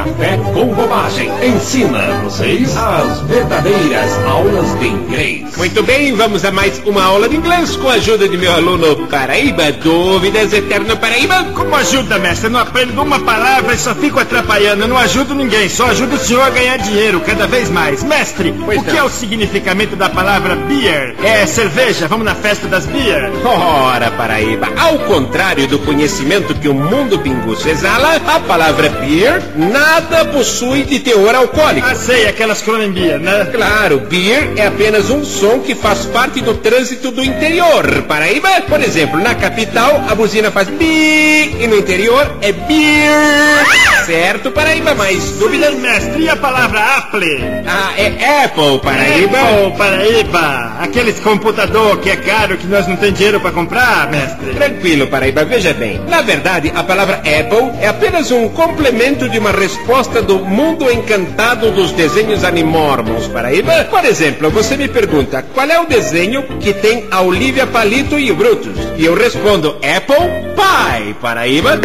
Café 0.00 0.38
com 0.54 0.64
Bobagem 0.72 1.30
ensina 1.46 1.98
vocês 2.24 2.74
as 2.74 3.20
verdadeiras 3.20 4.10
aulas 4.24 4.78
de 4.78 4.86
inglês. 4.88 5.54
Muito 5.58 5.82
bem, 5.82 6.14
vamos 6.14 6.42
a 6.42 6.50
mais 6.50 6.80
uma 6.86 7.04
aula 7.04 7.28
de 7.28 7.36
inglês 7.36 7.76
com 7.76 7.86
a 7.90 7.92
ajuda 7.94 8.26
de 8.26 8.38
meu 8.38 8.50
aluno 8.50 9.06
Paraíba. 9.08 9.70
Dúvidas, 9.72 10.54
Eterno 10.54 10.96
Paraíba? 10.96 11.44
Como 11.54 11.76
ajuda, 11.76 12.18
mestre? 12.18 12.46
Eu 12.46 12.50
não 12.52 12.60
aprendo 12.60 13.02
uma 13.02 13.20
palavra 13.20 13.74
e 13.74 13.78
só 13.78 13.94
fico 13.94 14.18
atrapalhando. 14.18 14.84
Eu 14.84 14.88
não 14.88 14.96
ajudo 14.96 15.34
ninguém, 15.34 15.68
só 15.68 15.88
ajudo 15.88 16.16
o 16.16 16.18
senhor 16.18 16.44
a 16.44 16.50
ganhar 16.50 16.78
dinheiro 16.78 17.20
cada 17.20 17.46
vez 17.46 17.68
mais. 17.68 18.02
Mestre, 18.02 18.54
Pois 18.64 18.80
o 18.80 18.84
que 18.84 18.92
não. 18.92 18.98
é 19.00 19.02
o 19.02 19.10
significamento 19.10 19.96
da 19.96 20.08
palavra 20.08 20.56
beer? 20.56 21.14
É 21.22 21.44
cerveja? 21.44 22.08
Vamos 22.08 22.24
na 22.24 22.34
festa 22.34 22.66
das 22.68 22.86
beer? 22.86 23.30
Ora, 23.44 24.10
Paraíba, 24.12 24.66
ao 24.78 24.98
contrário 25.00 25.66
do 25.68 25.78
conhecimento 25.80 26.54
que 26.54 26.68
o 26.68 26.74
mundo 26.74 27.18
pinguço 27.18 27.68
exala, 27.68 28.16
a 28.16 28.40
palavra 28.40 28.88
beer 28.88 29.42
nada 29.56 29.89
possui 30.32 30.84
de 30.84 31.00
teor 31.00 31.34
alcoólico. 31.34 31.86
Ah, 31.86 31.94
sei, 31.94 32.26
aquelas 32.26 32.62
Cronenbeer, 32.62 33.18
né? 33.18 33.46
Claro, 33.52 34.00
beer 34.00 34.52
é 34.56 34.66
apenas 34.66 35.10
um 35.10 35.24
som 35.24 35.60
que 35.60 35.74
faz 35.74 36.06
parte 36.06 36.40
do 36.40 36.54
trânsito 36.54 37.10
do 37.10 37.22
interior. 37.22 38.02
Paraíba, 38.02 38.48
por 38.68 38.80
exemplo, 38.80 39.18
na 39.20 39.34
capital 39.34 40.04
a 40.08 40.14
buzina 40.14 40.50
faz 40.50 40.68
bi 40.68 41.56
e 41.60 41.66
no 41.66 41.76
interior 41.76 42.38
é 42.40 42.52
beer. 42.52 43.89
Certo, 44.10 44.50
Paraíba? 44.50 44.92
Mais 44.92 45.38
dúvidas? 45.38 45.72
Mestre, 45.76 46.24
e 46.24 46.28
a 46.28 46.34
palavra 46.34 46.80
Apple? 46.96 47.44
Ah, 47.64 47.92
é 47.96 48.44
Apple, 48.44 48.80
Paraíba. 48.82 49.38
Apple, 49.38 49.78
Paraíba. 49.78 50.72
Aqueles 50.80 51.20
computador 51.20 51.96
que 51.98 52.10
é 52.10 52.16
caro, 52.16 52.58
que 52.58 52.66
nós 52.66 52.88
não 52.88 52.96
tem 52.96 53.12
dinheiro 53.12 53.38
para 53.38 53.52
comprar, 53.52 54.10
mestre. 54.10 54.52
Tranquilo, 54.52 55.06
Paraíba, 55.06 55.44
veja 55.44 55.72
bem. 55.72 56.00
Na 56.08 56.22
verdade, 56.22 56.72
a 56.74 56.82
palavra 56.82 57.18
Apple 57.18 57.70
é 57.80 57.86
apenas 57.86 58.32
um 58.32 58.48
complemento 58.48 59.28
de 59.28 59.38
uma 59.38 59.52
resposta 59.52 60.20
do 60.20 60.40
mundo 60.40 60.90
encantado 60.90 61.70
dos 61.70 61.92
desenhos 61.92 62.42
animormos, 62.42 63.28
Paraíba. 63.28 63.84
Por 63.84 64.04
exemplo, 64.04 64.50
você 64.50 64.76
me 64.76 64.88
pergunta 64.88 65.44
qual 65.54 65.70
é 65.70 65.78
o 65.78 65.86
desenho 65.86 66.42
que 66.58 66.74
tem 66.74 67.06
a 67.12 67.20
Olivia 67.20 67.64
Palito 67.64 68.18
e 68.18 68.32
o 68.32 68.34
Brutus? 68.34 68.76
E 68.96 69.04
eu 69.04 69.14
respondo 69.14 69.76
Apple 69.76 70.50
Pie, 70.56 71.14
Paraíba. 71.14 71.78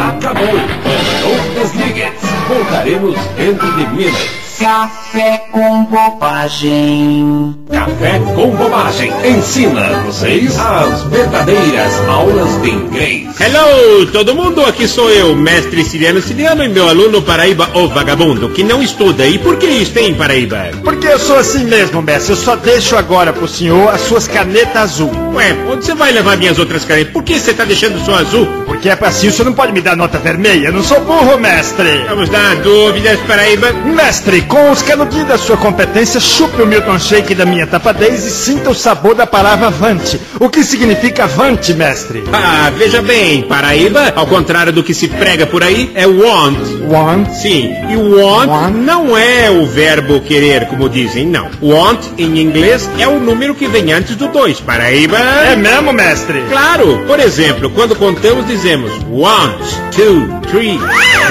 Acabou. 0.00 1.63
Não 1.64 1.70
desligue. 1.70 2.12
Voltaremos 2.46 3.16
dentro 3.36 3.72
de 3.72 3.86
minutos. 3.86 4.44
Café 4.58 5.46
com 5.50 5.84
bobagem. 5.86 7.56
Café 7.70 8.18
com 8.34 8.50
Bobagem 8.50 9.12
ensina 9.26 9.80
vocês 10.06 10.56
as 10.58 11.02
verdadeiras 11.04 12.08
aulas 12.08 12.62
de 12.62 12.70
inglês. 12.70 13.28
Hello, 13.40 14.06
todo 14.12 14.34
mundo, 14.34 14.64
aqui 14.64 14.86
sou 14.86 15.10
eu, 15.10 15.34
mestre 15.34 15.84
Siriano 15.84 16.22
Siriano 16.22 16.62
e 16.62 16.68
meu 16.68 16.88
aluno 16.88 17.20
Paraíba, 17.20 17.68
o 17.74 17.88
vagabundo, 17.88 18.50
que 18.50 18.62
não 18.62 18.80
estuda. 18.80 19.26
E 19.26 19.38
por 19.38 19.56
que 19.56 19.66
isso 19.66 19.92
tem, 19.92 20.14
Paraíba? 20.14 20.70
Porque 20.84 21.06
eu 21.06 21.18
sou 21.18 21.36
assim 21.36 21.64
mesmo, 21.64 22.00
mestre. 22.00 22.32
Eu 22.32 22.36
só 22.36 22.54
deixo 22.54 22.96
agora 22.96 23.32
pro 23.32 23.48
senhor 23.48 23.88
as 23.88 24.02
suas 24.02 24.28
canetas 24.28 24.76
azul. 24.76 25.10
Ué, 25.34 25.52
onde 25.68 25.84
você 25.84 25.94
vai 25.94 26.12
levar 26.12 26.36
minhas 26.36 26.58
outras 26.58 26.84
canetas? 26.84 27.12
Por 27.12 27.24
que 27.24 27.40
você 27.40 27.52
tá 27.52 27.64
deixando 27.64 27.98
só 28.04 28.14
azul? 28.14 28.46
Porque 28.74 28.88
é 28.88 28.96
pra 28.96 29.08
assim, 29.08 29.28
o 29.28 29.32
senhor 29.32 29.46
não 29.46 29.54
pode 29.54 29.72
me 29.72 29.80
dar 29.80 29.96
nota 29.96 30.18
vermelha. 30.18 30.66
Eu 30.66 30.72
não 30.72 30.82
sou 30.82 31.00
burro, 31.00 31.38
mestre. 31.38 32.04
Vamos 32.08 32.28
dar 32.28 32.56
dúvidas, 32.56 33.20
Paraíba. 33.20 33.72
Mestre, 33.72 34.42
com 34.42 34.72
os 34.72 34.82
canudinhos 34.82 35.28
da 35.28 35.38
sua 35.38 35.56
competência, 35.56 36.18
chupe 36.18 36.60
o 36.60 36.66
Milton 36.66 36.98
Shake 36.98 37.36
da 37.36 37.46
minha 37.46 37.68
tapadez 37.68 38.26
e 38.26 38.30
sinta 38.30 38.70
o 38.70 38.74
sabor 38.74 39.14
da 39.14 39.28
palavra 39.28 39.68
avante. 39.68 40.20
O 40.40 40.50
que 40.50 40.64
significa 40.64 41.24
avante, 41.24 41.72
mestre? 41.72 42.24
Ah, 42.32 42.70
veja 42.76 43.00
bem, 43.00 43.42
Paraíba, 43.42 44.12
ao 44.16 44.26
contrário 44.26 44.72
do 44.72 44.82
que 44.82 44.92
se 44.92 45.06
prega 45.06 45.46
por 45.46 45.62
aí, 45.62 45.92
é 45.94 46.06
want. 46.06 46.58
Want? 46.88 47.28
Sim, 47.30 47.72
e 47.88 47.96
want, 47.96 48.48
Want? 48.48 48.74
não 48.74 49.16
é 49.16 49.50
o 49.50 49.66
verbo 49.66 50.20
querer, 50.20 50.66
como 50.66 50.88
dizem, 50.88 51.26
não. 51.26 51.48
Want, 51.62 52.00
em 52.18 52.40
inglês, 52.40 52.90
é 52.98 53.06
o 53.06 53.20
número 53.20 53.54
que 53.54 53.68
vem 53.68 53.92
antes 53.92 54.16
do 54.16 54.26
dois. 54.28 54.58
Paraíba... 54.58 55.16
É 55.16 55.54
mesmo, 55.54 55.92
mestre? 55.92 56.42
Claro, 56.50 57.04
por 57.06 57.20
exemplo, 57.20 57.70
quando 57.70 57.94
contamos 57.94 58.44
dizemos 58.46 58.63
one, 58.72 59.54
two, 59.94 60.40
three. 60.50 60.78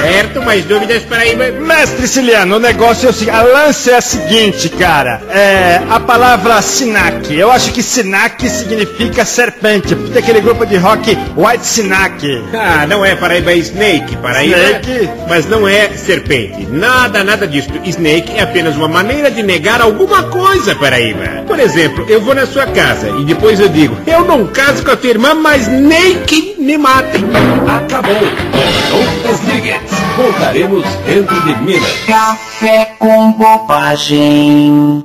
Certo? 0.00 0.42
Mais 0.42 0.64
dúvidas, 0.64 1.02
Paraíba? 1.02 1.50
Mestre 1.50 2.06
Ciliano, 2.06 2.56
o 2.56 2.60
negócio 2.60 3.06
é 3.06 3.10
o 3.10 3.12
seguinte, 3.12 3.36
a 3.36 3.42
lance 3.42 3.90
é 3.90 3.96
a 3.96 4.00
seguinte, 4.00 4.68
cara. 4.68 5.22
É 5.30 5.80
a 5.88 5.98
palavra 5.98 6.60
Sinac. 6.62 7.32
Eu 7.34 7.50
acho 7.50 7.72
que 7.72 7.82
Sinac 7.82 8.48
significa 8.48 9.24
serpente. 9.24 9.94
Tem 9.94 10.22
aquele 10.22 10.40
grupo 10.40 10.66
de 10.66 10.76
rock 10.76 11.16
White 11.36 11.66
Sinac. 11.66 12.44
Ah, 12.52 12.86
não 12.86 13.04
é 13.04 13.16
Paraíba, 13.16 13.52
é 13.52 13.56
Snake, 13.56 14.16
Paraíba. 14.16 14.56
Snake? 14.56 15.10
Mas 15.28 15.46
não 15.46 15.66
é 15.66 15.88
serpente. 15.90 16.66
Nada, 16.70 17.24
nada 17.24 17.46
disso. 17.46 17.68
Snake 17.84 18.32
é 18.36 18.42
apenas 18.42 18.76
uma 18.76 18.88
maneira 18.88 19.30
de 19.30 19.42
negar 19.42 19.80
alguma 19.80 20.24
coisa, 20.24 20.74
Paraíba. 20.74 21.43
Por 21.54 21.60
exemplo, 21.60 22.04
eu 22.08 22.20
vou 22.20 22.34
na 22.34 22.46
sua 22.46 22.66
casa 22.66 23.08
e 23.10 23.24
depois 23.24 23.60
eu 23.60 23.68
digo, 23.68 23.96
eu 24.08 24.24
não 24.24 24.44
caso 24.48 24.84
com 24.84 24.90
a 24.90 24.96
tua 24.96 25.08
irmã, 25.08 25.34
mas 25.34 25.68
nem 25.68 26.18
que 26.24 26.56
me 26.58 26.76
matem. 26.76 27.22
Acabou. 27.68 28.12
Não. 28.12 30.16
Voltaremos 30.16 30.84
dentro 31.06 31.40
de 31.42 31.54
minutos. 31.62 31.96
Café 32.08 32.96
com 32.98 33.30
bobagem. 33.34 35.04